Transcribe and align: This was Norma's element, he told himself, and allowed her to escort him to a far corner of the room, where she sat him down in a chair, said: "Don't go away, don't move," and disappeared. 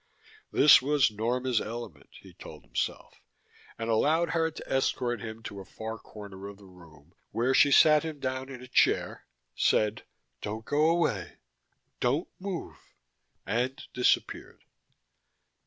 This 0.51 0.81
was 0.81 1.11
Norma's 1.11 1.61
element, 1.61 2.09
he 2.13 2.33
told 2.33 2.63
himself, 2.63 3.21
and 3.77 3.87
allowed 3.87 4.31
her 4.31 4.49
to 4.49 4.67
escort 4.67 5.21
him 5.21 5.43
to 5.43 5.59
a 5.59 5.63
far 5.63 5.99
corner 5.99 6.47
of 6.47 6.57
the 6.57 6.65
room, 6.65 7.13
where 7.29 7.53
she 7.53 7.69
sat 7.71 8.01
him 8.01 8.19
down 8.19 8.49
in 8.49 8.63
a 8.63 8.67
chair, 8.67 9.27
said: 9.53 10.05
"Don't 10.41 10.65
go 10.65 10.89
away, 10.89 11.37
don't 11.99 12.27
move," 12.39 12.77
and 13.45 13.79
disappeared. 13.93 14.63